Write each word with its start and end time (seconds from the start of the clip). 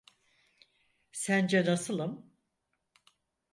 Sence 1.11 1.65
nasılım? 1.65 2.31